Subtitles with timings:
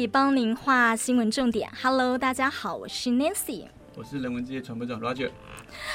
[0.00, 1.70] 里帮您画新闻重点。
[1.82, 5.30] Hello，大家好，我是 Nancy，我是人文之夜传播长 Roger。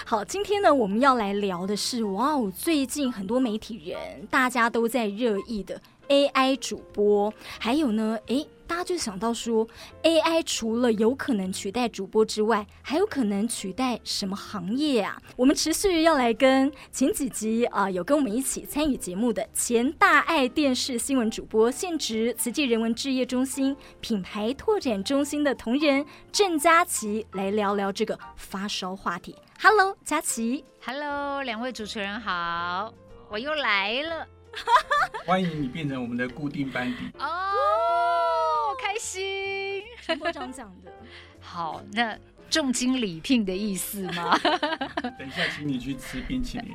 [0.05, 8.47] 好，今天呢，我们要来聊的是，哇哦，最近很多媒体人大家都在热议的 AI 主播，还有呢，诶。
[8.67, 9.67] 大家就想到说
[10.03, 15.17] ，AI 除了有可能取代主播之外，还有可能取代什么行业啊？
[15.35, 29.35] 我们持续要来跟前几集啊、有跟我们一起参与节目的前大爱电视新闻主播，现职慈济人文置业中心品牌拓展中心的同仁郑佳琪来聊聊这个发烧话题。
[29.61, 30.65] Hello，佳琪。
[30.83, 32.93] Hello，两位主持人好，
[33.29, 34.27] 我又来了。
[35.25, 39.81] 欢迎你变成我们的固定班底哦，开心！
[40.01, 40.91] 陈部长讲的，
[41.39, 44.37] 好，那重金礼聘的意思吗？
[45.17, 46.71] 等一下，请你去吃冰淇淋，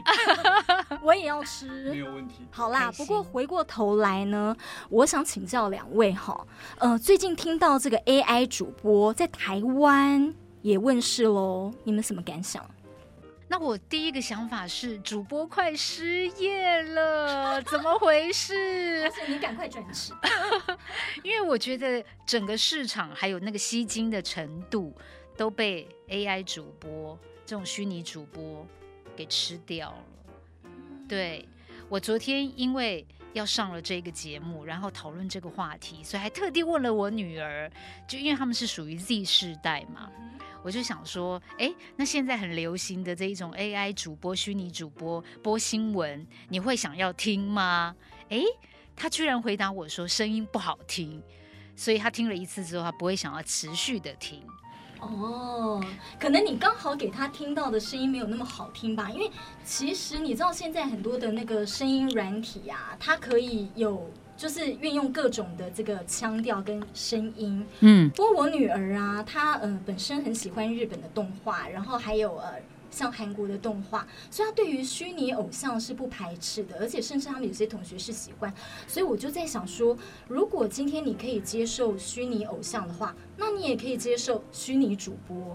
[1.01, 2.45] 我也要吃，没有问题。
[2.51, 4.56] 好啦，不过回过头来呢，
[4.89, 6.44] 我想请教两位哈，
[6.78, 12.69] 呃，最近听到这个 AI 主播在台湾也问世喽，你们什么感想？
[13.53, 18.55] 那我第一个想法是，主播快失业了，怎么回事？
[19.03, 20.12] 而且你赶快转职，
[21.25, 24.97] 因为我觉得整个市场还有那个吸金的程度
[25.37, 28.65] 都被 AI 主播这种虚拟主播
[29.17, 30.05] 给吃掉了。
[31.09, 31.48] 对，
[31.89, 37.69] 我昨天因为要上了这个节目，然后讨论这个话题，所以还特地问了我女儿，
[38.06, 40.09] 就因为他们是属于 Z 世代嘛。
[40.62, 47.94] 我就想说，哎，那现在很流行的这一种 AI 主播、虚拟主播播新闻，你会想要听吗？
[48.28, 48.42] 哎，
[48.94, 51.22] 他居然回答我说声音不好听，
[51.75, 54.42] 所以他听了一次之后，他不会想要持续的听。
[55.00, 55.83] 哦，
[56.19, 59.11] 可能你刚好给他听到的声音没有那么好听吧？
[59.11, 59.31] 因为
[59.64, 64.11] 其实你知道现在很多的那个声音软体啊，它可以有。
[64.41, 72.54] 就是运用各种的这个腔调跟声音，嗯，不过我女儿啊，她呃本身很喜欢日本的动画，然后还有呃
[72.91, 78.50] 像韩国的动画，所以她对于虚拟偶像是不排斥的，而且甚至他们有些同学是喜欢，
[78.88, 79.94] 所以我就在想说，
[80.26, 85.54] 如果今天你可以接受虚拟偶像的话，那你也可以接受虚拟主播。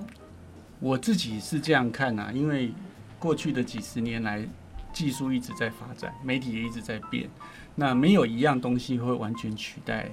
[0.80, 2.72] 我自己是这样看啊，因为
[3.18, 4.48] 过去的几十年来，
[4.94, 7.28] 技术一直在发展，媒体也一直在变。
[7.76, 10.10] 那没有一样东西会完全取代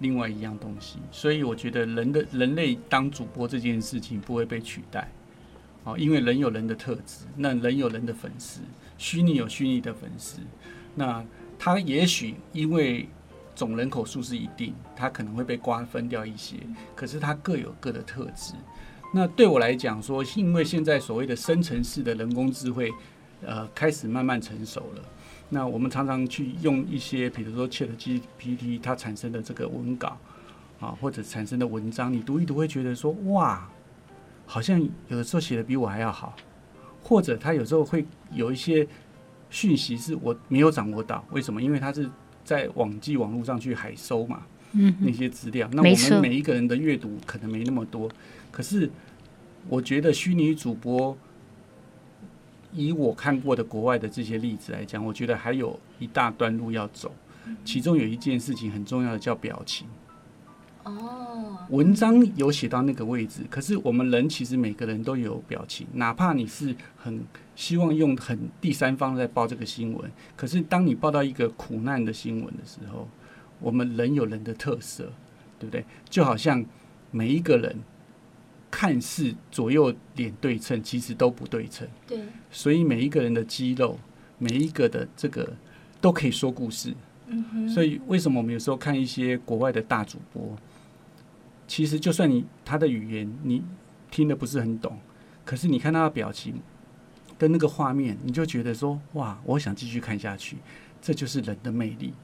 [0.00, 5.10] 另外一样东西，所以我觉得人的人类当主播这件事情不会被取代，
[5.84, 8.60] 哦，因为人有人的特质，那人有人的粉丝，
[8.96, 10.38] 虚拟有虚拟的粉丝，
[10.94, 11.24] 那
[11.58, 13.08] 他也许因为
[13.54, 16.56] 总人口数是一定，他可能会被瓜分掉一些，
[16.94, 18.54] 可是他各有各的特质。
[19.12, 22.90] 那对我来讲说，因为现在所谓的生成式的人工智慧，
[23.42, 25.02] 呃，开始慢慢成熟了。
[25.52, 30.16] 那我们常常去用一些，比如说 ChatGPT 它产生的这个文稿
[30.78, 33.68] 啊，或者产生的文章，你读一读会觉得说，哇，
[34.46, 36.36] 好像有的时候写的比我还要好，
[37.02, 38.86] 或者它有时候会有一些
[39.50, 41.60] 讯息是我没有掌握到，为什么？
[41.60, 42.08] 因为它是
[42.44, 44.42] 在网际网络上去海搜嘛，
[44.74, 48.08] 嗯，那些资料，那我们每一个人的阅读可能没那么多，
[48.52, 48.88] 可是
[49.68, 51.18] 我觉得虚拟主播。
[52.72, 57.12] 以我看过的国外的这些例子来讲，我觉得还有一大段路要走。
[57.64, 59.86] 其中有一件事情很重要的，叫表情。
[60.84, 67.20] 哦，文章有写到那个位置，可是我们人其实每个人都有表情，哪怕你是很
[67.56, 73.08] 希望用很第三方在报这个新闻，可是当你报到一个苦难的新闻的时候，
[73.58, 75.12] 我们人有人的特色，
[75.58, 75.84] 对不对？
[76.08, 76.64] 就好像
[77.10, 77.76] 每一个人。
[78.70, 81.88] 看似左右脸对称，其实都不对称。
[82.06, 82.20] 对，
[82.50, 83.98] 所以每一个人的肌肉，
[84.38, 85.56] 每一个的这个
[86.00, 86.94] 都可以说故事。
[87.26, 87.68] 嗯哼。
[87.68, 90.56] 所以为什么我们有时候看一些国外的大主播，
[91.66, 93.64] 其实就算你他的语言你
[94.08, 94.96] 听得不是很懂，
[95.44, 96.54] 可是你看他的表情
[97.36, 100.56] 跟那个画面，你就觉得说哇，我想继续看下去。
[101.02, 102.14] 这就是人的魅力。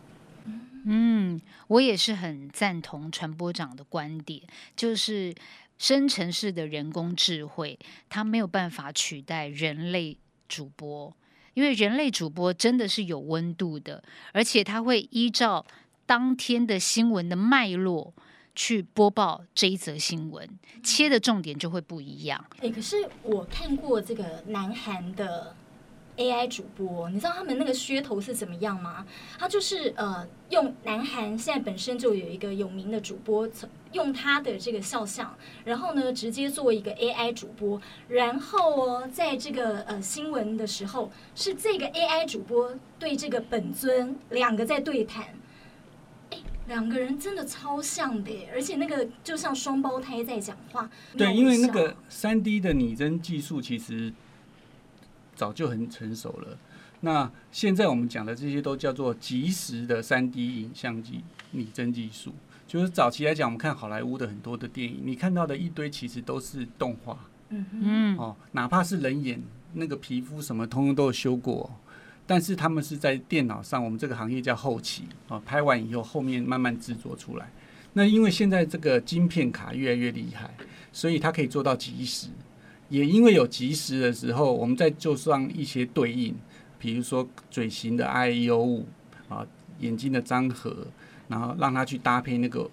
[0.85, 4.43] 嗯，我也是很赞同传播长的观点，
[4.77, 5.35] 就是。
[5.79, 7.79] 生成式的人工智慧，
[8.09, 10.17] 它没有办法取代人类
[10.49, 11.17] 主播，
[11.55, 14.03] 因为人类主播真的是有温度的，
[14.33, 15.65] 而且它会依照
[16.07, 18.15] 当天的新闻的脉络
[18.55, 20.49] 去播报这一则新闻，
[20.83, 22.45] 切的重点就会不一样。
[22.61, 25.55] 诶，可是我看过这个南韩的。
[26.19, 29.07] AI 主播，你知道他们那个噱头是怎么样吗？
[29.39, 33.47] 他就是呃，用南韩现在本身就有一个有名的主播，
[33.97, 35.35] 用他的这个肖像，
[35.65, 45.25] 然后呢，直接做一个 AI 主播，然后哦，在这个呃新闻的时候，是这个 AI 主播对这个本尊两个在对谈。
[46.31, 50.91] 诶，两个人真的超像的，而且那个就像双胞胎在讲话。
[51.17, 54.13] 对，因为那个三 D 的拟真技术其实
[55.35, 56.59] 早就很成熟了。
[57.01, 61.23] 那现在我们讲的这些都叫做即时的三 D 影像机
[61.53, 62.33] 拟真技术。
[62.67, 67.19] 就是早期来讲，我们看好莱坞的很多的电影，你看到的一堆其实都是动画。
[67.51, 68.17] 嗯嗯。
[68.19, 69.41] 哦，哪怕是人眼
[69.75, 71.71] 那个皮肤什么，通通都有修过。
[72.27, 77.49] 但是他们是在电脑上，我们这个行业叫后期啊，拍完以后后面慢慢制作出来。
[77.93, 80.53] 那因为现在这个晶片卡越来越厉害，
[80.93, 82.27] 所以它可以做到即时。
[82.89, 86.35] 也因为有即时的时候，我们在做上一些对应，
[86.81, 88.87] 比如说嘴型的 I U 五
[89.29, 89.47] 啊，
[89.79, 90.87] 眼睛的张合，
[91.29, 92.69] 然后让他去搭配那个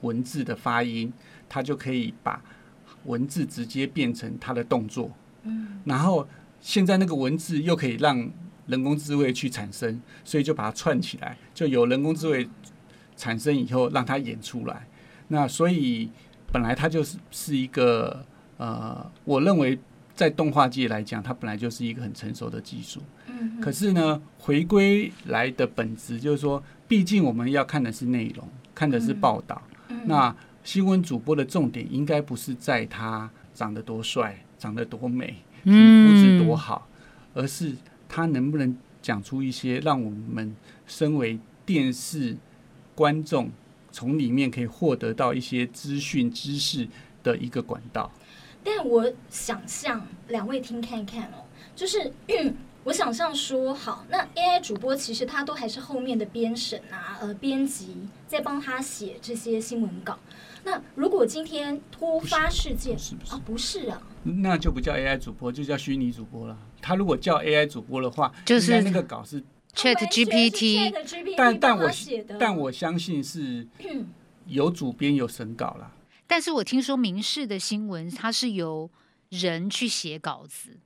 [0.00, 1.12] 文字的发音，
[1.48, 2.42] 他就可以把
[3.04, 5.10] 文字直接变成他的动作。
[5.42, 6.26] 嗯，然后
[6.60, 8.30] 现在那个文字又可以让
[8.66, 12.48] 人工智慧去产生，所以就把它串起来，就有人工智慧
[13.16, 14.86] 产生以后，让它演出来。
[15.28, 16.10] 那所以
[16.52, 18.24] 本来它就是是一个
[18.56, 19.78] 呃，我认为
[20.14, 23.00] 在动画界来讲，它本来就是一个很成熟的技术。
[23.28, 23.60] 嗯。
[23.60, 29.60] 可是呢，回归来的本质就是说，毕竟我们要看的是内容，看的是报道。
[29.88, 30.00] 嗯。
[30.06, 30.34] 那
[30.64, 36.88] 新闻主播的重点应该不是在他长得多帅、长得多美、皮肤质多好，
[37.34, 37.74] 而是。
[38.08, 40.54] 他能不能讲出一些让我们
[40.86, 42.36] 身为电视
[42.94, 43.50] 观众
[43.90, 46.86] 从里面可以获得到一些资讯知识
[47.24, 48.08] 的一个管道？
[48.62, 51.44] 但我想象两位听看看哦，
[51.74, 52.12] 就是
[52.86, 57.96] 我想象说，好，那 AI 主播其实他都还是后面的编审啊，呃，编辑
[58.28, 60.16] 在帮他写这些新闻稿。
[60.62, 66.56] 那如果今天突发事件是不是，啊，不是啊，那就不叫 AI 主播，就叫虚拟主播了。
[66.80, 69.42] 他如果叫 AI 主播的话，就是那个稿是
[69.74, 71.90] Chat GPT，但但我
[72.38, 73.66] 但我相信是
[74.46, 75.90] 有主编有审稿了。
[76.28, 78.88] 但是我听说民事的新闻，它是由
[79.30, 80.78] 人去写稿子。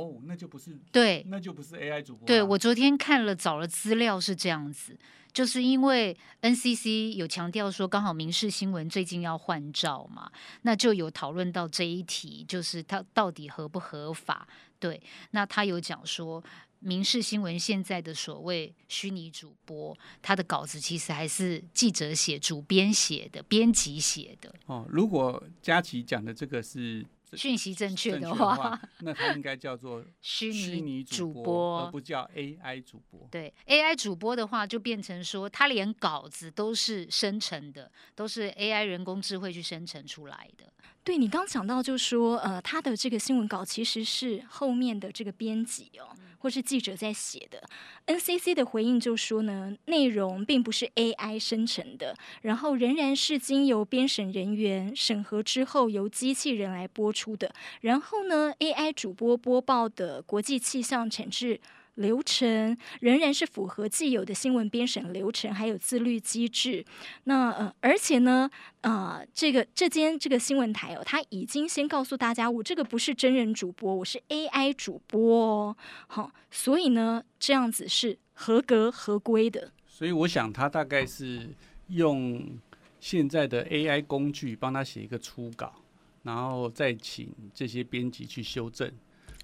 [0.00, 2.26] 哦，那就不是对，那就不是 AI 主播。
[2.26, 4.98] 对，我昨天看了找了资料是这样子。
[5.32, 10.28] 就是因为 NCC 有强调说，刚好民事新闻最近要换照嘛，
[10.62, 14.48] 那就有讨论到这一题，就是它到底合不合法？
[14.80, 15.00] 对，
[15.30, 16.42] 那他有讲说，
[16.80, 24.52] 民事新闻现在的所谓虚拟主播，他的稿子其实还是记者写、主编写的、编辑写的。
[24.66, 27.06] 哦，如果佳琪讲的这个是。
[27.36, 30.48] 讯息正确的话， 那它应该叫做 虚
[30.80, 33.26] 拟主播，而不叫 AI 主播。
[33.30, 40.64] 对，AI 主播的话，就变成说，他连稿子都是生成的，都是 AI 人工智慧去生成出来的。
[41.02, 46.14] 对，你刚讲到，就是说，呃，他的这个新闻稿其实是后面的这个编辑哦。
[46.42, 47.62] 或是记者在写的
[48.06, 57.52] ，NCC 的回应就说呢，内容并不是 AI 生成的，然后仍然是经由编审人员审核之后由机器人来播出的，
[57.82, 61.60] 然后呢，AI 主播播报的国际气象产制。
[61.96, 66.84] 流程仍然是符合既有的新闻编审流程，还有自律机制。
[67.24, 68.50] 那呃，而且呢，
[68.80, 75.76] 啊、呃，这个这间这个新闻台哦，他已经先告诉大家，我这个不是真人主播，我是 AI 主播哦。
[76.06, 79.72] 好，所以呢，这样子是合格合规的。
[79.86, 81.50] 所以我想，他大概是
[81.88, 82.58] 用
[82.98, 85.74] 现在的 AI 工具帮他写一个初稿，
[86.22, 88.90] 然后再请这些编辑去修正。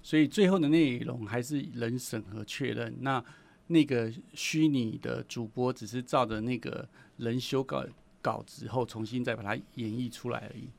[0.07, 3.21] 所以最后的内容还是人审核确认，那
[3.67, 6.87] 那个虚拟的主播只是照着那个
[7.17, 7.85] 人修稿
[8.21, 10.69] 稿子后重新再把它演绎出来而已。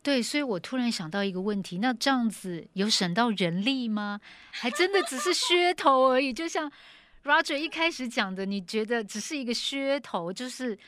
[0.00, 4.20] 对，所以我突然想到一个问题，那这样子有省到人力吗？
[4.54, 6.32] 还真的只是噱头而已？
[6.32, 6.70] 就像
[7.24, 10.78] Roger 一开始讲的，你觉得只是一个噱头，就是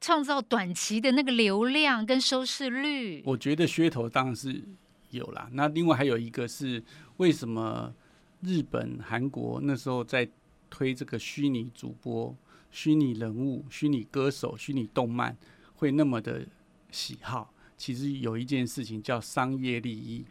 [0.00, 3.22] 创造短期的那个流量跟收视率？
[3.26, 4.64] 我觉得噱头当然是。
[5.10, 6.82] 有啦，那另外还有一个是
[7.18, 7.94] 为什么
[8.40, 10.28] 日本、韩国那时候在
[10.68, 12.36] 推这个虚拟主播、
[12.70, 15.36] 虚拟人物、虚拟歌手、虚拟动漫
[15.76, 16.46] 会那么的
[16.90, 17.52] 喜好？
[17.76, 20.24] 其实有一件事情叫商业利益。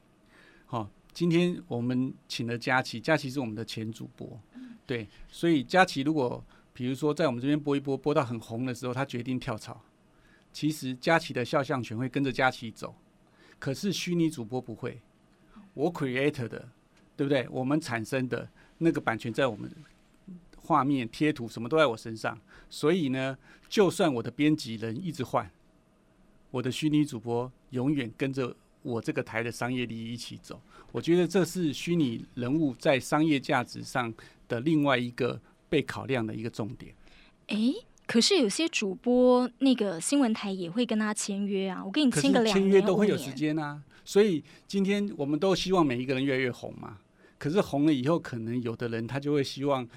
[0.66, 4.40] 好，今天我们请了佳琪，佳琪是我们的前主播，
[4.86, 9.80] 对，所以佳琪如果比如说在我们这边播一播，播到很红的时候，他决定跳槽，
[10.52, 12.96] 其实佳琪的肖像权会跟着佳琪走。
[13.60, 15.02] 可是虚拟主播不会，
[15.74, 16.70] 我 create 的，
[17.16, 17.48] 对不对？
[17.50, 18.48] 我们产生的
[18.78, 19.72] 那个版权在我们
[20.58, 23.38] 画面、贴图什么都在我身上，所以呢，
[23.70, 25.50] 就算我的编辑人一直换，
[26.52, 30.62] 我的虚拟主播永远跟着我这个台的商业利益一起走。
[30.92, 34.14] 我觉得这是虚拟人物在商业价值上
[34.48, 36.94] 的另外一个被考量的一个重点。
[37.48, 37.74] 诶，
[38.08, 43.82] 可是有些主播那个新闻台也会跟他签约啊，我跟你签个两年，签约都会有时间啊。
[44.04, 47.00] 所以今天我们都希望每一个人越来越红嘛。
[47.38, 49.88] 可是红了以后，可能有的人他就会希望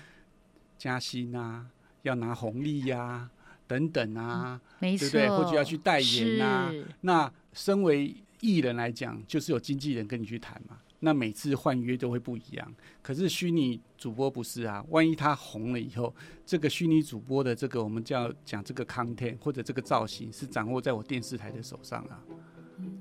[0.76, 1.66] 加薪啊，
[2.02, 3.30] 要拿红利呀、啊，
[3.66, 5.36] 等等啊，没错，对不对？
[5.36, 6.72] 或者要去代言啊。
[7.02, 10.78] 那身为艺人来讲，就是有经纪人跟你去谈嘛。
[11.00, 12.75] 那每次换约都会不一样。
[13.02, 16.14] 可是虚拟主播不是啊，万一他红了以后，
[16.45, 22.21] 这个虚拟主播的这个我们叫讲这个 content 或者这个造型是掌握在我电视台的手上啊。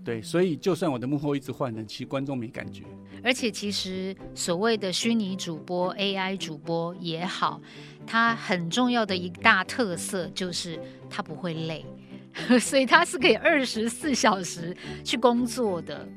[0.04, 2.84] 对，所以就算我的幕后一直换人，其实观众没感觉。
[3.24, 7.62] 而且其实所谓的虚拟主播、AI 主播也好，
[8.08, 11.86] 它很重要的一大特色就是它不会累，
[12.60, 16.08] 所以它是可以二十四小时去工作的。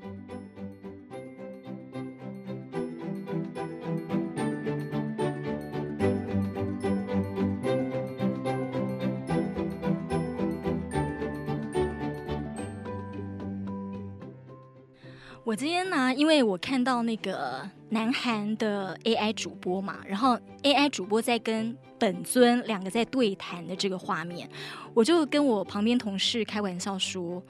[15.50, 24.48] 我今天呢，因为我看到那个南韩的 AI 主播嘛，然后 AI 主播在跟本尊两个在对谈的这个画面，
[24.94, 27.42] 我就跟我旁边同事开玩笑说：“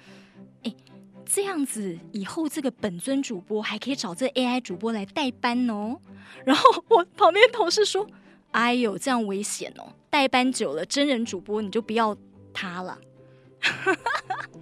[0.64, 0.74] 哎，
[1.26, 5.98] 这样子以后这个本尊主播还可以找这 AI 主播来代班哦。”
[6.46, 8.06] 然后 我旁边同事说
[8.52, 12.16] ：“哎呦，这样危险哦，代班久了，真人主播你就不要
[12.54, 12.98] 他了。”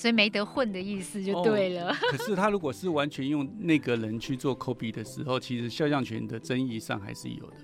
[0.00, 1.90] 所以没得混的意思就对了。
[1.90, 1.96] 哦。
[2.10, 7.56] 可是他如果是完全用那个人去做 copy 的时候，其实肖像权的争议上还是有的。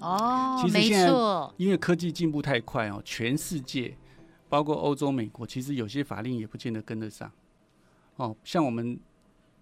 [0.00, 1.12] 哦，其实现在
[1.58, 3.94] 因为科技进步太快哦，全世界
[4.48, 7.30] 包括欧洲、美国，其实有些法令也不见得跟得上。
[8.16, 8.98] 哦，像我们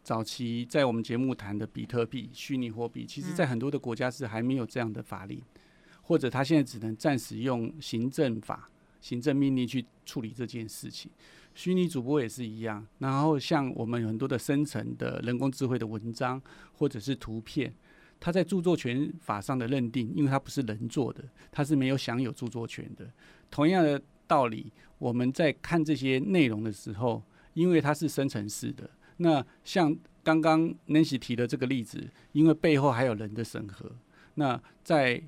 [0.05, 5.61] 早期在我们节目谈的比特币、虚拟货币，其实在很多的国家是还没有这样的法令，嗯、
[6.01, 11.11] 或者他现在只能暂时用行政法、行政命令去处理这件事情。
[11.55, 16.41] 虚拟主播也是一样，然后像我们有很多的生成的人工智慧的文章
[16.73, 17.73] 或者是图片，
[18.19, 23.09] 它在著作权法上的认定，因为它不是人做的，它是没有享有著作权的。
[23.51, 33.93] 同样的道理，我们在看这些内容的时候，因为它是生成式的，那像刚刚 Nancy 提的这个例子，因为背后还有人的审核，
[34.35, 35.23] 那在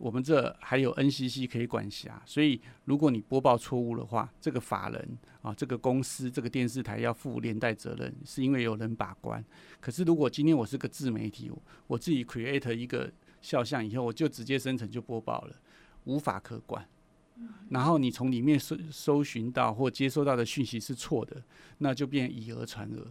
[0.00, 9.44] 我们这还有 NCC 可以管辖，所以如果你播报错误的话，这个法人啊，这个公司、这个电视台要负连带责任，是因为有人把关。
[9.78, 11.52] 可是如果今天我是个自媒体，
[11.86, 15.54] 我自己 create 一个肖像以后，我就直接生成就播报了，
[16.04, 16.82] 无法可管。
[17.68, 21.42] 然后你从里面搜搜寻到或接收到的讯息是错的，
[21.76, 23.06] 那就变以讹传讹，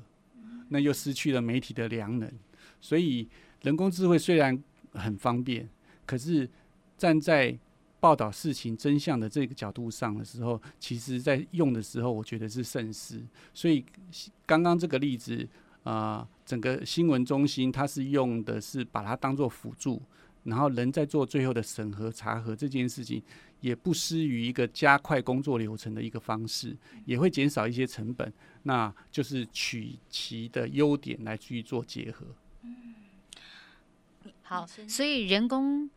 [0.69, 2.31] 那又失去了媒体的良能。
[2.81, 3.29] 所以
[3.61, 4.59] 人工智慧虽然
[4.93, 5.69] 很方便，
[6.05, 6.49] 可是
[6.99, 7.57] 站在
[8.01, 13.21] 报道事情真相的这个角度上的时候，其实在用的时候，我觉得是慎思。
[13.53, 13.85] 所以
[14.45, 15.47] 刚刚这个例子
[15.83, 20.01] 啊、呃，整个新闻中心它是用的是把它当做辅助，
[20.43, 23.21] 然后人在做最后的审核查核这件事情，
[23.61, 26.75] 也不失于一个加快工作流程的一个方式，
[27.05, 28.31] 也会减少一些成本。
[28.63, 32.25] 那就是取其的优点来去做结合。
[32.63, 32.95] 嗯，
[34.43, 35.89] 好，所以人工。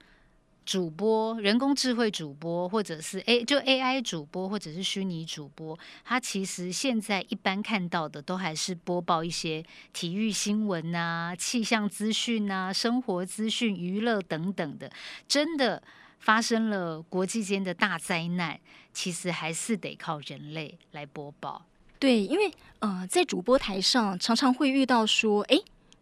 [0.64, 14.90] 主播、人工智慧主播，或者是 A 就 AI 主播，或者是虚拟主播，他其实现在一般看到的都还是播报一些体育新闻啊、气象资讯啊、生活资讯、娱乐等等的。
[15.26, 15.82] 真的
[16.20, 18.60] 发生了国际间的大灾难，
[18.92, 21.66] 其实还是得靠人类来播报。
[21.98, 25.58] 对，因为呃，在主播台上常常会遇到说，哎，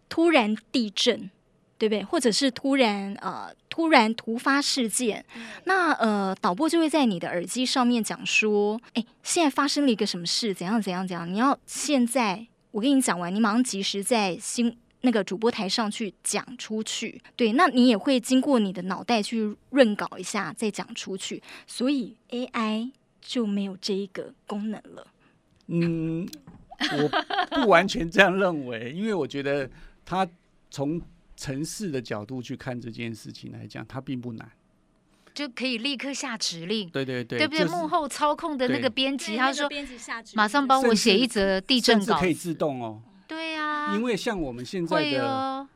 [0.08, 1.30] 突然地震。
[1.80, 2.04] 对不对？
[2.04, 10.52] 或者是突然呃，突然突发事件，嗯、那呃，导播就会在你的耳机上面讲说，哎，现在发生了一个什么事？
[10.52, 11.26] 怎样怎样怎样？
[11.26, 17.18] 你要现在我跟你讲完，你马上及时在新那个主播台上去讲出去。
[17.34, 21.42] 对，那你也会经过你的脑袋去润稿一下，再讲出去。
[21.66, 22.90] 所以 AI
[23.22, 25.06] 就没有这一个功能了。
[25.68, 26.28] 嗯，
[26.78, 29.70] 我不完全这样认为，因为我觉得
[30.04, 30.28] 他
[30.70, 31.00] 从
[31.40, 34.46] 程式的角度去看这件事情来讲，它并不难，
[35.32, 36.86] 就可以立刻下指令。
[36.90, 37.64] 对对对，对不对？
[37.64, 43.00] 幕后操控的那个编辑，他说编辑下指，马上帮我写一则地震稿，可以自动哦。
[43.26, 45.68] 对呀、啊，因为像我们现在的、哦、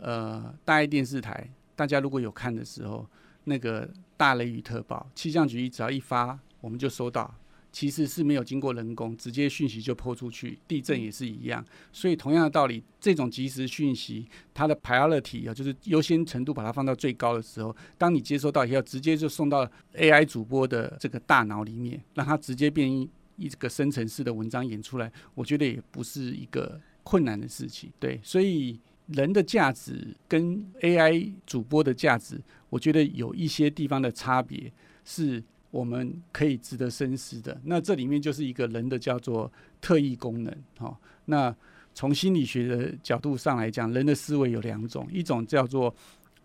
[0.00, 3.04] 呃大爱电视台，大家如果有看的时候，
[3.42, 7.34] 那个大雷雨特报，气象局只要一发，我们就收到，
[7.70, 10.58] 其实是没有经过人工，直接讯息就泼出去。
[10.66, 27.92] 地震也是一样，所以同样的道理，这种即时讯息，它的 priority 啊，就是优先程度把它放到最高的时候，当你接收到以后，直接就送到 AI 主播的这个大脑里面，让它直接变一一个生成式的文章演出来，我觉得也不是一个困难的事情。
[28.00, 34.72] 对，所以人的价值跟 AI 主播的价值，我觉得有一些地方的差别
[35.04, 35.44] 是。
[35.70, 40.56] 我们可以值得深思的，那这里面就是一个人的叫做特异功能。
[40.78, 41.54] 哈，那
[41.94, 45.94] 从心理学的角度上来讲，人的思维有两种，一种叫做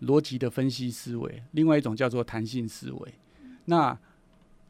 [0.01, 3.13] 逻辑的分析思维，另外一种叫做弹性思维。
[3.65, 3.97] 那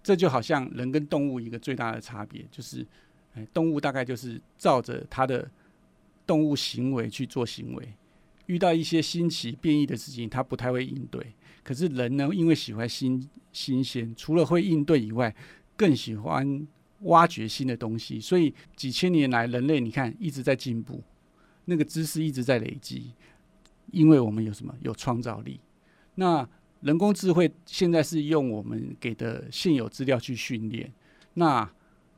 [0.03, 2.85] 这就好像人跟动物一个最大的差别，就是，
[3.33, 5.49] 哎，动物大概就是照着它的
[6.27, 7.93] 动物行为去做行为，
[8.45, 11.33] 遇到一些新奇变异的事情，它不太会应对。
[11.63, 15.33] 可是人呢，因为喜欢新新鲜，除了会应对以外，
[15.75, 16.67] 更喜欢
[17.01, 18.19] 挖掘新的东西。
[18.19, 21.01] 所以几千年来，人类你看一直在进步，
[21.65, 23.13] 那个知识一直在累积。
[23.91, 24.73] 因为我们有什么？
[24.81, 25.59] 有创造力。
[26.15, 26.47] 那
[26.81, 30.91] 人工智慧现在是用我们给的现有资料去训练。
[31.35, 31.69] 那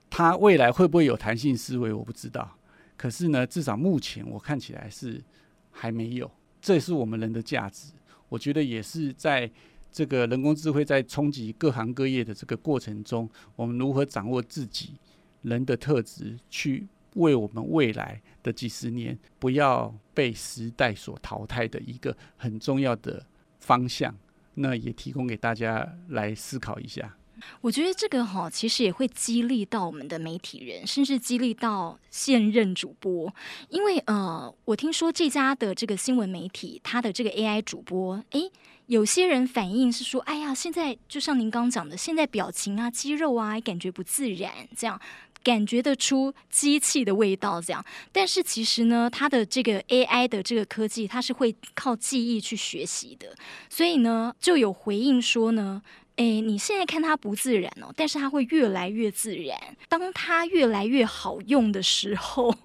[0.10, 1.92] 它未来会不会有弹性思维？
[1.92, 2.58] 我不知道。
[2.96, 5.22] 可是呢，至少目前我看起来是
[5.70, 6.32] 还没有。
[6.62, 7.92] 这也是我们人的价值。
[8.36, 9.50] 我觉得也是在
[9.90, 14.96] 这个人工智慧在冲击各行各业的这个过程中，我们如何掌握自己
[15.44, 23.26] 人的特质，去为我们未来的几十年不要被时代所淘汰的一个很重要的
[23.60, 24.14] 方向。
[24.56, 27.16] 那也提供给大家来思考一下。
[27.62, 33.34] 我觉得这个哈，其实也会激励到我们的媒体人，甚至激励到现任主播。
[33.70, 38.52] 因为呃，我听说这家的这个新闻媒体，它的这个 AI 主播，诶，
[38.88, 45.00] 有些人反映是说，哎呀，现在就像您刚讲的，现在表情啊、肌肉啊，感觉不自然，这样
[45.44, 47.84] 感觉得出机器的味道，这样。
[48.12, 53.36] 但是其实呢，它的这个 AI 的这个科技，它是会靠记忆去学习的，
[53.70, 55.82] 所以呢，就有回应说呢。
[56.18, 59.60] 哎，你现在看它不自然哦，但是它会越来越自然。
[59.90, 62.56] 当它越来越好用的时候，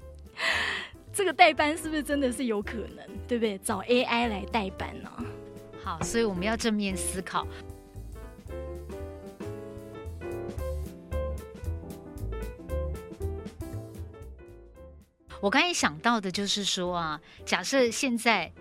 [1.13, 3.05] 这个代班是不是真的是有可能？
[3.27, 3.59] 对不对？
[3.59, 5.11] 找 AI 来代班呢？
[5.83, 7.45] 好，所以我们要正面思考。
[15.41, 18.53] 我刚才想到的就是说啊，假设现在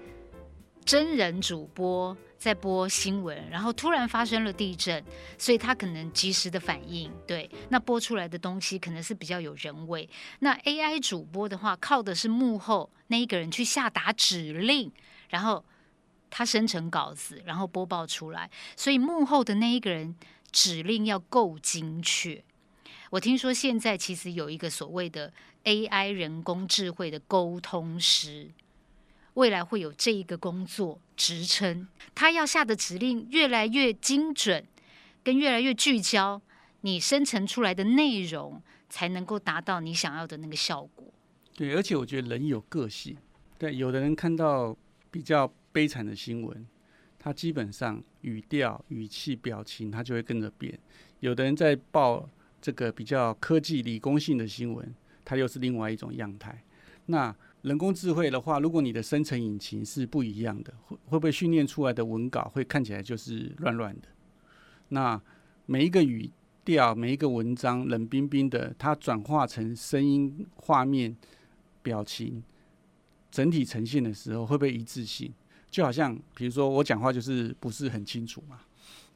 [0.84, 2.18] 真人主播。
[2.40, 5.04] 在播新闻，然后突然发生了地震，
[5.38, 10.10] 所以他可能及时的反应，对，那播出来的东西可能是比较有人味。
[10.40, 14.90] 那 AI 主播的话，靠的是幕后那一个人去下达指令，
[15.28, 15.66] 然后
[16.30, 20.16] 他生成稿子，然后播报出来，所以幕后的那一个人
[20.50, 22.42] 指令要够精确。
[23.10, 25.34] 我听说现在其实有一个所谓的
[25.66, 28.50] AI 人工智慧的沟通师。
[29.40, 34.66] 未来会有这一个工作职称，他要下的指令越来越精准，
[35.24, 36.42] 跟越来越聚焦，
[36.82, 41.06] 你生成出来的内容才能够达到你想要的那个效果。
[41.56, 43.16] 对，而且我觉得人有个性。
[43.58, 44.76] 对，有的人看到
[45.10, 46.68] 比较悲惨的新闻，
[47.18, 50.78] 他基本上语调、语气、表情，他就会跟着变。
[51.22, 52.30] 有的人在报
[52.62, 56.62] 这个比较科技、理工性的新闻，他又是另外一种样态。
[57.06, 64.08] 那人工智慧的话，如果你的生成引擎是不一样的，会会不会训练出来的文稿会看起来就是乱乱的？
[64.90, 65.22] 那
[65.66, 66.30] 每一个语
[66.64, 71.16] 调、每一个文章冷冰冰的，它转化成声音、画面、
[71.82, 72.42] 表情，
[73.30, 75.34] 整体呈现的时候，会不会一致性？
[75.70, 78.62] 就好像比如说我讲话就是不是很清楚嘛，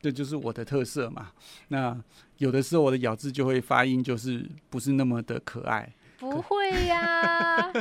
[0.02, 1.32] 这就是我的特色嘛。
[1.70, 1.98] 那
[2.40, 5.94] 有的时候我的咬字就会发音就是不是那么的可爱。
[6.24, 7.74] 不会呀，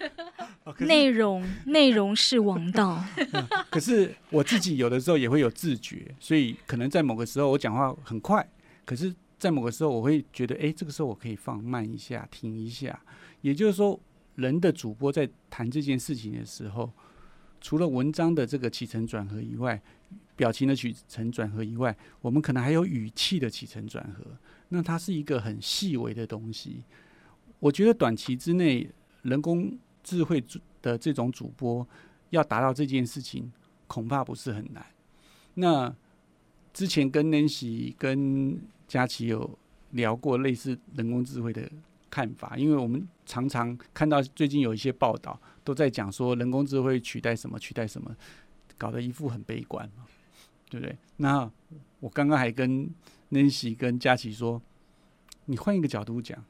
[0.80, 3.04] 内容内容是王道。
[3.70, 8.48] 可是我自己有的时候也会有自觉，所以可能在某个时候我讲话很快，
[8.86, 12.98] 可是在某个时候我会觉得，哎，这个时候我可以放慢一下，停一下。
[13.42, 14.00] 也就是说，
[14.36, 16.90] 人的主播在谈这件事情的时候，
[17.60, 19.78] 除了文章的这个起承转合以外，
[20.36, 24.24] 表情的起承转合以外，我们可能还有语气的起承转合。
[24.70, 26.82] 那它是一个很细微的东西。
[27.58, 28.88] 我觉得短期之内，
[29.22, 30.42] 人工智慧
[30.82, 31.86] 的这种主播
[32.30, 33.50] 要达到这件事情，
[33.86, 34.84] 恐怕不是很难。
[35.54, 35.94] 那
[36.72, 39.58] 之前跟 Nancy 跟佳琪有
[39.92, 41.70] 聊过类似人工智慧的
[42.10, 48.14] 看法，因为我们常常看到最近有一些报道都在讲说人工智慧取代什么取代什么，
[48.76, 50.04] 搞得一副很悲观嘛，
[50.68, 50.96] 对不对？
[51.16, 51.50] 那
[52.00, 52.88] 我刚刚还跟
[53.30, 54.60] Nancy 跟佳琪说。
[55.46, 56.42] 你换一个角度讲，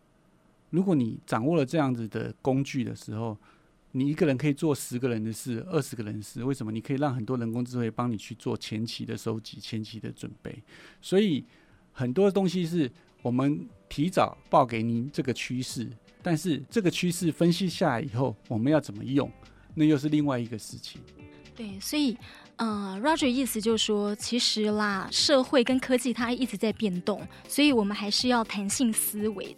[0.74, 3.38] 如果你掌握了这样子的工具的时候，
[3.92, 6.42] 你一个人可以做十个人的事，二十个人的事。
[6.42, 6.72] 为什么？
[6.72, 10.60] 你可以让很多人工智慧帮你去做前期的收集、前期的准备。
[11.00, 11.44] 所以
[11.92, 12.90] 很多东西是
[13.22, 15.88] 我们提早报给您这个趋势，
[16.20, 19.30] 但是这个趋势分析下来以后，我们要怎么用，
[19.76, 21.00] 那又是另外一个事情。
[21.54, 22.18] 对，所以
[22.56, 29.56] 呃，Roger 意思就是说，其实啦，社会跟科技它一直在变动，所以我们还是要弹性思维。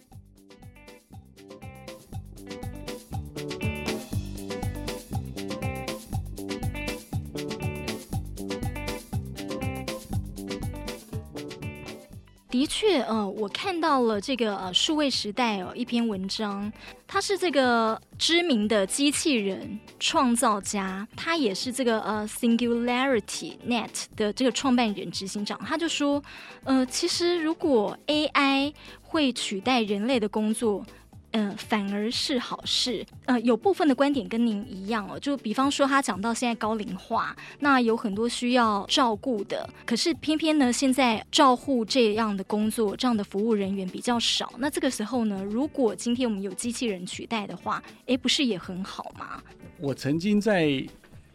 [12.57, 16.73] 的确，呃，我看到了这个呃数位时代哦一篇文章，
[17.05, 26.23] 他是这个知名的机器人创造家，他也是这个呃 Singularity Net 的这个创办人、执行长，他就说，
[26.63, 30.83] 呃，其实如果 AI 会取代人类的工作。
[31.31, 33.05] 嗯、呃，反而是好事。
[33.25, 44.53] 呃，有部分的观点跟您一样哦，就比方说他讲到现在高龄化，那有很多需要照顾的，可是偏偏呢，现在照护这样的工作，这样的服务人员比较少。
[44.57, 49.43] 那这个时候呢，如果今天我们有机器人取代的话，诶，不是也很好吗？
[49.79, 50.83] 我曾经在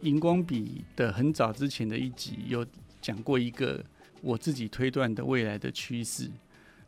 [0.01, 2.65] 荧光笔的很早之前的一集有
[2.99, 3.81] 讲过一个
[4.21, 6.29] 我自己推断的未来的趋势。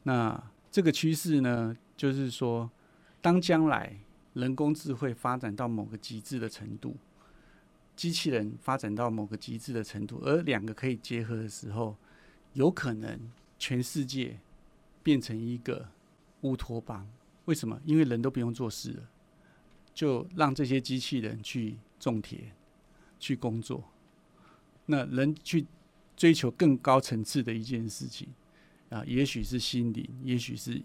[0.04, 2.68] 那这个趋势呢，就是说。
[3.26, 3.92] 当将来
[4.36, 6.96] 人工智慧发展到某个极致的程度，
[7.96, 11.98] 机器人发展到某个极致的程度，而两个可以结合的时候，
[12.54, 13.20] 有可能
[13.58, 14.40] 全世界
[15.02, 15.90] 变成一个
[16.42, 17.10] 乌托邦。
[17.46, 17.82] 为什么？
[17.84, 19.10] 因为人都不用做事了，
[19.92, 22.52] 就让这些机器人去种田、
[23.20, 23.84] 去工作，
[24.86, 25.66] 那人去
[26.16, 28.28] 追求更高层次的一件事情
[28.90, 30.80] 啊，也许是心灵，也许是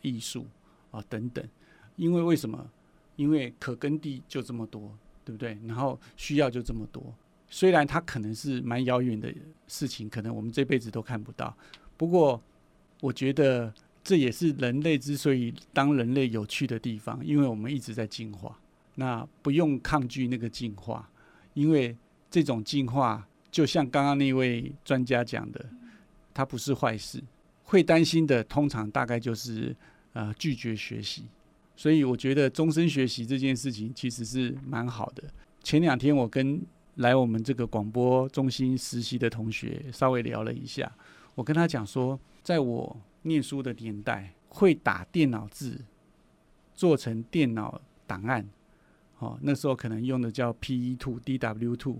[0.00, 0.46] 艺术
[0.90, 1.46] 啊等等。
[1.96, 2.70] 因为为什么？
[3.16, 4.92] 因为可耕地就这么多，
[5.24, 5.56] 对不对？
[5.66, 7.14] 然后需要就这么多。
[7.48, 9.32] 虽然它可能是蛮遥远的
[9.68, 11.56] 事情，可能我们这辈子都看不到。
[11.96, 12.42] 不过，
[13.00, 18.58] 我觉得这也是人类之所以当人类有趣的地方，因为我们一直在进化。
[18.96, 21.08] 那不用抗拒那个进化，
[21.52, 21.96] 因为
[22.28, 25.64] 这种进化就像刚刚那位专家讲的，
[26.32, 27.22] 它不是坏事。
[27.62, 29.74] 会担心的，通常大概就是
[30.14, 31.24] 呃拒绝学习。
[31.76, 35.24] 所以我觉得终身学习这件事情其实是蛮好的。
[35.62, 36.62] 前两天我跟
[36.96, 40.90] 来我们这个广播中心实习的同学稍微聊了一下，
[41.34, 45.80] 我跟他讲说，在我念书的年代，会打电脑字，
[46.74, 48.48] 做成电脑档案，
[49.18, 51.96] 哦，那时候可能用的叫 PE2、DW2，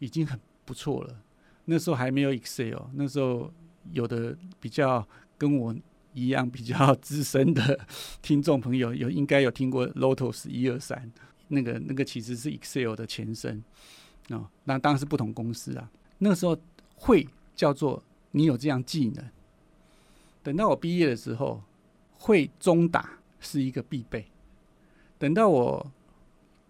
[0.00, 1.22] 已经很不错了。
[1.66, 3.52] 那时候还没有 Excel，那时候
[3.92, 5.06] 有的比较
[5.38, 5.74] 跟我。
[6.20, 7.80] 一样比较资深的
[8.20, 11.10] 听众朋友有应该有听过 Lotus 一二三，
[11.48, 13.64] 那个那个其实是 Excel 的前身
[14.28, 15.90] 哦，那当然是不同公司啊。
[16.18, 16.54] 那时候
[16.94, 18.02] 会叫做
[18.32, 19.24] 你有这样技能，
[20.42, 21.62] 等到我毕业的时候，
[22.12, 24.26] 会中打是一个必备。
[25.18, 25.90] 等到我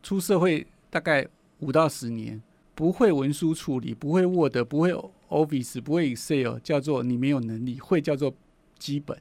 [0.02, 1.26] 出社会大概
[1.58, 2.40] 五到十年，
[2.74, 4.92] 不会文书处理，不会 Word，不会
[5.28, 8.32] Office，不会 Excel，叫做你没有能力，会叫做
[8.78, 9.20] 基本。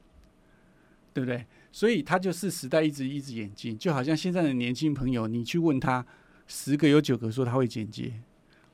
[1.12, 1.44] 对不对？
[1.72, 6.04] 所以他就是时代一直一直演进，就好像现在的年轻朋友，你去问他，
[6.46, 8.12] 十个有九个说他会剪接，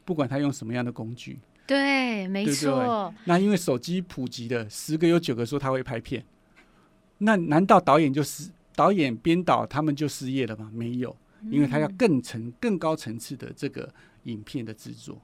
[0.04, 1.38] 不管他用什么样的工具。
[1.66, 2.70] 对，没错。
[2.70, 6.24] 对对，那因为手机普及的，十个有九个说他会拍片。
[7.18, 10.70] 那难道导演就是导演编导他们就失业了吗？
[10.72, 11.14] 没有，
[11.50, 15.20] 因为他要更层更高层次的这个影片的制作，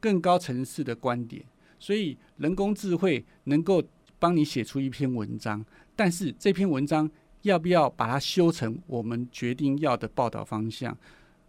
[0.00, 1.44] 更高层次的观点，
[1.78, 3.82] 所以人工智慧能够
[4.18, 5.64] 帮你写出一篇文章。
[5.96, 7.10] 但是这篇文章
[7.42, 10.96] 要不要把它修成我们决定要的报道方向，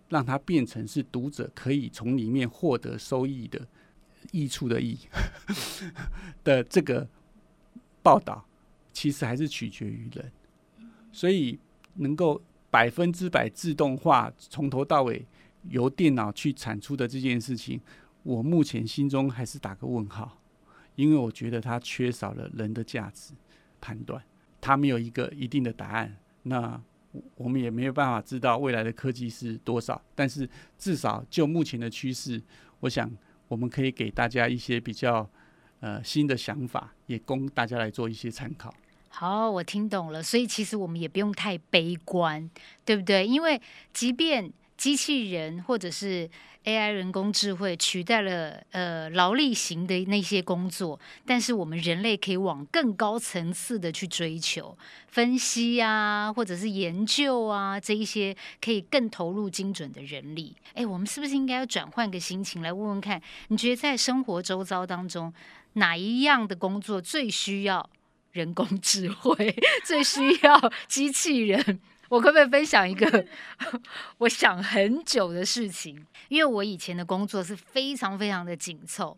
[0.09, 3.67] 让它变成是读者可以从里面获得收益的
[4.31, 4.97] 益处的益
[6.43, 7.07] 的这个
[8.03, 8.45] 报道，
[8.93, 10.31] 其实还是取决于人。
[11.11, 11.57] 所以
[11.93, 15.25] 能够百分之百自动化，从头到尾
[15.69, 17.79] 由电脑去产出的这件事情，
[18.21, 20.39] 我目前心中还是打个问号，
[20.95, 23.33] 因为我觉得它缺少了人的价值
[23.79, 24.21] 判断。
[24.65, 26.81] 它没有一个一定的答案，那
[27.35, 30.01] 我们也没有办法知道未来的科技是多少。
[30.15, 32.41] 但是至少就目前的趋势，
[32.79, 33.07] 我想
[33.47, 35.29] 我们可以给大家一些比较
[35.81, 38.73] 呃新的想法，也供大家来做一些参考。
[39.09, 40.23] 好，我听懂了。
[40.23, 42.49] 所以其实我们也不用太悲观，
[42.83, 43.27] 对不对？
[43.27, 43.61] 因为
[43.93, 46.29] 即便机器人或者是
[46.65, 54.75] AI 人工智慧取代了呃劳力型的那些工作，但是我们人类可以往更高层次的去追求
[55.07, 60.55] 分析啊，或者是研究啊，这一些可以更投入精准的人力。
[60.73, 63.21] 哎，我们是不是应该要转换个心情来问问看？
[63.49, 65.31] 你觉得在生活周遭当中，
[65.73, 67.87] 哪一样的工作最需要
[68.31, 71.79] 人工智慧， 最需要机器人？
[72.09, 73.25] 我可不可以分享一个
[74.19, 76.05] 我想很久的事情？
[76.29, 79.17] 因为我以前的工作是非常非常的紧凑，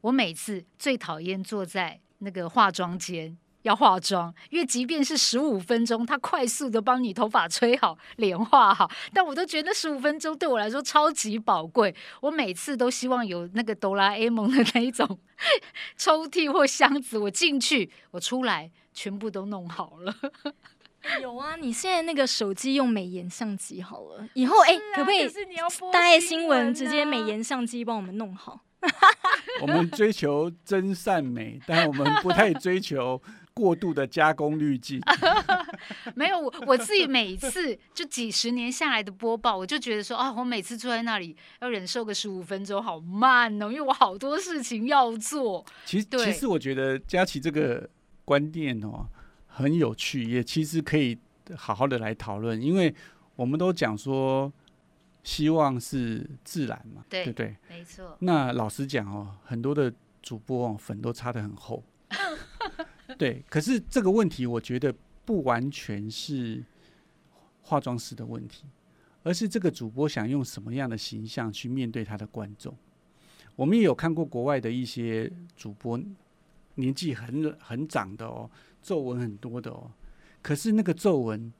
[0.00, 11.94] 我每次最讨厌坐在那个化妆间要化妆，因为即便是十五分钟，他快速的帮你头发吹好、脸画好，但我都觉得那十五分钟对我来说超级宝贵。
[12.20, 15.18] 我每次都希望有那个哆啦 A 梦的那一种
[15.96, 20.14] 抽屉或箱子，我进去，我出来，全部都弄好了。
[21.20, 25.28] 有啊，你现在那个手机用美颜相机好了，以后哎、啊，可不可以
[25.92, 28.60] 大爱新闻直接美颜相机帮我们弄好？
[29.62, 33.20] 我们追求真善美，但我们不太追求
[33.54, 35.00] 过度的加工滤镜。
[36.14, 45.64] 没有，我我自己每一次就几十年下来的播报，我就觉得说啊，我每次坐在那里要忍受个十五分钟，好慢哦，因为我好多事情要做。
[45.86, 47.88] 其实，其实我觉得佳琪这个
[48.24, 49.06] 观念哦。
[49.56, 51.16] 很有趣，也其实可以
[51.54, 52.92] 好好的来讨论，因为
[53.36, 54.52] 我们都讲说
[55.22, 57.56] 希望是自然嘛，对，对不对？
[57.68, 58.16] 没错。
[58.18, 61.84] 那老实讲哦，很多的主播哦，粉都擦得很厚，
[63.16, 63.44] 对。
[63.48, 64.92] 可是这个问题，我觉得
[65.24, 66.60] 不完全是
[67.62, 68.64] 化妆师的问题，
[69.22, 72.76] 而是这个主播想用什么样的形象去面对他的观众。
[73.54, 75.96] 我们也有看过国外的一些主播，
[76.74, 78.50] 年纪很很长的哦。
[78.84, 79.90] 皱纹很多的哦，
[80.42, 81.50] 可是那个皱纹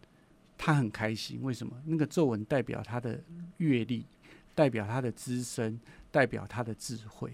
[0.58, 1.74] 他很开心，为什么？
[1.86, 3.18] 那个皱纹代表他的
[3.56, 4.04] 阅历，
[4.54, 7.32] 代表他的资深，代表他的智慧。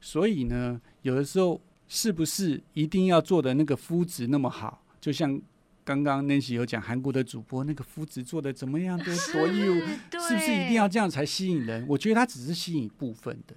[0.00, 4.84] 所以呢，有的时候是不是一定要做的那个肤质那么好？
[5.00, 5.40] 就像
[5.84, 9.74] 刚刚 Nancy 有讲韩国的主播那个肤质做的怎么样，多 多优，
[10.20, 11.86] 是不是一定要这样才吸引人？
[11.88, 13.54] 我觉得他只是吸引部分的。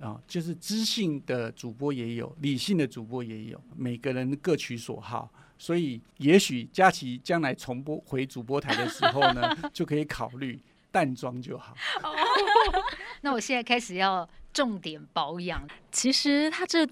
[0.00, 10.58] 啊、哦，就是知性的主播也有，理性的主播也有，每个人各取所好，所以也许佳琪将来重播回主播台的时候呢，就可以考虑
[10.90, 11.76] 淡妆就好。
[13.22, 15.66] 那我现在开始要重点保养。
[15.92, 16.88] 其实他这。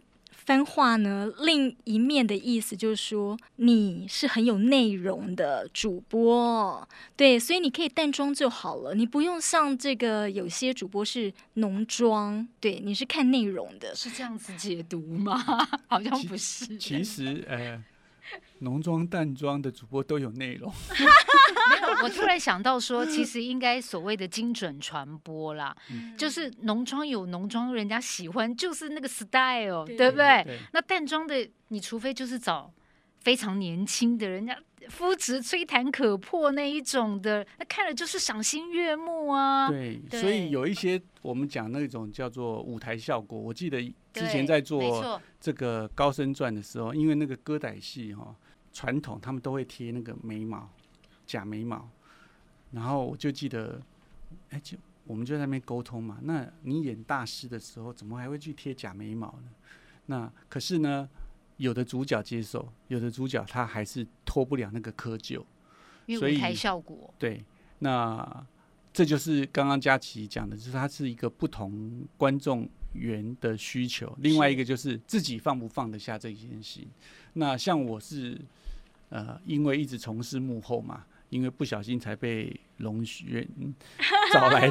[0.48, 15.38] 番话呢，另一面的意思就是说，你是很有内容的主播，对，所以你可以淡妆就好了，你不用像这个有些主播是浓妆，对，你是看内容的，是这样子解读吗？
[15.86, 16.78] 好像不是。
[16.78, 17.84] 其实，呃。
[18.58, 20.70] 浓妆淡妆的主播都有内容。
[22.02, 30.44] 我突然想到说，其实应该所谓的精准传播啦，嗯、就是浓妆有浓妆人家喜欢，就是那个 style，对，对不对？
[30.44, 32.72] 对，那淡妆的，你除非就是找
[33.20, 34.56] 非常年轻的人家。
[34.88, 39.68] 肤质吹弹可破那一种的，那看了就是赏心悦目啊。
[39.68, 43.38] 对，对，所以有一些我们讲那种叫做舞台效果。
[43.38, 43.82] 我记得
[44.14, 48.34] 之前在做这个《高僧传》的时候，因为那个歌仔戏哈，
[48.72, 50.70] 传统他们都会贴那个眉毛，
[51.28, 51.88] 假眉毛。
[52.72, 53.80] 然后我就记得，
[54.50, 56.18] 哎，就我们就在那边沟通嘛。
[56.22, 59.50] 那你演大师的时候，怎么还会去贴假眉毛呢？
[60.06, 61.08] 那可是呢？
[61.58, 65.44] 有的主角接受，有的主角他还是脱不了那个窠臼，
[66.16, 67.12] 所以舞台效果。
[67.18, 67.44] 对，
[67.80, 68.46] 那
[68.92, 74.16] 这就是刚刚佳琪讲的，就是它是一个不同观众缘的需求。
[74.20, 76.86] 另外一个就是自己放不放得下这件事。
[77.32, 78.40] 那像我是
[79.08, 83.46] 呃，因为一直从事幕后嘛，因为不小心才被龙轩
[84.32, 84.70] 找来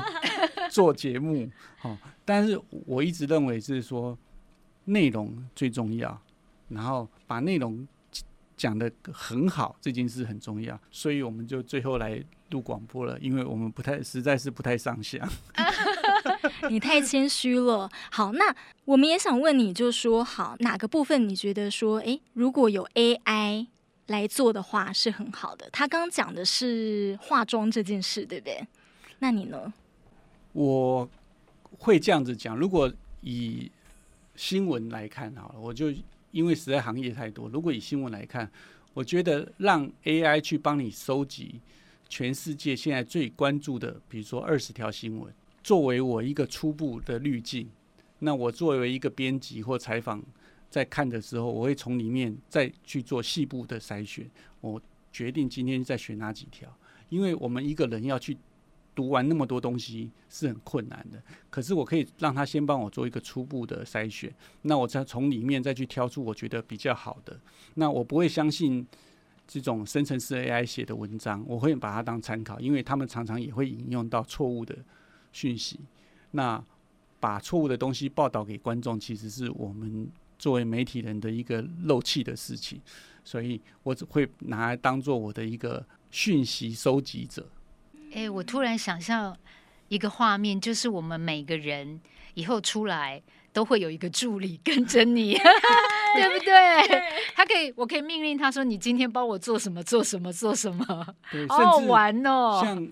[0.70, 1.50] 做节目。
[1.84, 4.18] 哦，但是我一直认为是说
[4.86, 6.22] 内容最重要。
[6.70, 7.88] 然后把内容
[8.58, 15.26] 讲得很好，这件事很重要，所以我们就最后来录广播了，因为我们不太，实在是不太上相。
[16.70, 17.90] 你太谦虚了。
[18.12, 23.68] 好，那我们也想问你，就说好哪个部分你觉得说，诶，如果有 AI
[24.08, 25.70] 来做的话是很好的。
[25.72, 28.62] 他刚刚讲的是化妆这件事，对不对？
[29.20, 29.72] 那你呢？
[30.52, 31.10] 我
[31.78, 32.92] 会这样子讲，如果
[33.22, 33.72] 以
[34.36, 35.94] 新闻来看好了，我就。
[36.32, 38.52] 因为实在行业太多，如果以新闻来看，
[38.94, 41.60] 我觉得让 AI 去帮你收集
[42.10, 47.68] 全世界现在最关注的，比如说二十条新闻，作为我一个初步的滤镜。
[48.20, 50.22] 那我作为一个编辑或采访，
[50.70, 54.30] 在看的时候，我会从里面再去做细部的筛选。
[54.62, 56.72] 我决定今天再选哪几条，
[57.10, 58.38] 因为我们一个人要去
[58.94, 61.22] 读完那么多东西是很困难的。
[61.50, 67.40] 可是我可以让他先帮我做一个初步的筛选，那我再从里面再去挑出我觉得比较好的。
[67.76, 68.86] 那我不会相信
[69.48, 74.76] 这种生成式 AI 写的文章，我会把它当参考，因为他们常常也会引用到错误的
[75.32, 75.80] 讯息。
[76.32, 76.62] 那
[77.20, 82.82] 把错误的东西报道给观众，其实是我们作为媒体人的一个漏气的事情，
[83.24, 87.50] 所以我只会拿来当做我的一个讯息收集者。
[88.12, 89.38] 哎、欸，我突然想象
[89.88, 92.00] 一个画面，就是我们每个人
[92.36, 93.22] 以后出来
[93.52, 95.34] 都会有一个助理跟着你，
[96.16, 97.02] 对不对？
[97.36, 99.84] 他可以，我可以命令他说：“你今天帮我做什么？
[99.84, 100.32] 做什么？
[100.32, 100.86] 做什么？”
[101.50, 102.62] 好好玩哦！
[102.64, 102.88] 像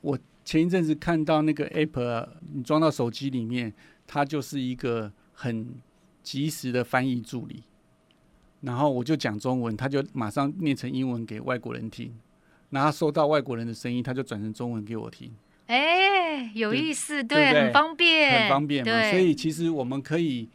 [0.00, 0.18] 我。
[0.44, 3.70] 前一阵子看到那个 App，你装到手机里面，
[4.06, 5.74] 它就是一个很
[6.28, 7.62] 及时的翻译助理。
[8.60, 12.14] 然后我就讲中文，他就马上念成英文给外国人听。
[12.68, 15.32] 然后收到外国人的声音，他就转成中文给我听。
[15.68, 20.50] 哎，有意思，对，对对很方便，很方便所以其实我们可以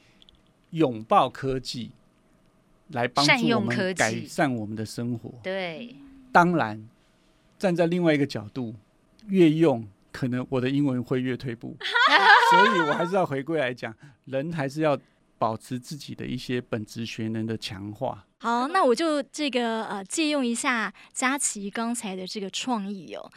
[0.70, 1.90] 拥抱科技，
[2.90, 5.34] 来帮助我们改善我们的生活。
[5.42, 5.96] 对，
[6.32, 6.88] 当然
[7.58, 8.76] 站在另外一个角度。
[9.30, 11.78] 越用，可能我的英文会越退步，
[12.52, 15.00] 所以我还是要回归来讲，人还是要
[15.44, 18.26] 保持自己的一些本职学能的强化。
[18.38, 23.30] 好，那我就这个呃借用一下佳琪刚才的这个创意哦，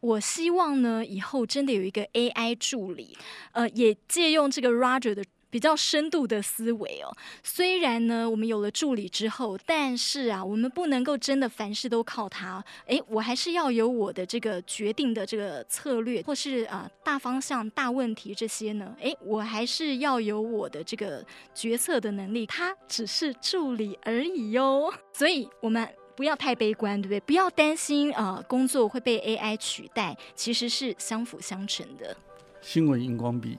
[0.00, 3.16] 我希望呢以后真的有一个 AI 助理，
[3.52, 5.24] 呃，也借用这个 Roger 的。
[5.52, 7.12] 比较深度的思维哦，
[7.42, 12.64] 虽然呢，我们有了助理之后，但是啊，我们不能够真的凡事都靠他。
[12.86, 21.22] 诶，我还是要有我的这个决定的这个策略，或是啊大方向、大问题这些呢，诶，我还是要有我的这个
[21.54, 22.46] 决策的能力。
[22.46, 25.86] 他只是助理而已哟，所以我们
[26.16, 27.20] 不要太悲观，对不对？
[27.20, 32.16] 不要担心啊，工作会被 AI 取代，其实是相辅相成的。
[32.62, 33.58] 新闻荧光笔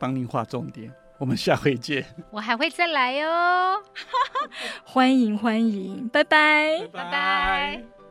[0.00, 0.92] 帮您画重点。
[1.22, 3.80] 我们下回见，我还会再来哟，
[4.82, 8.01] 欢迎欢迎，拜拜，拜拜。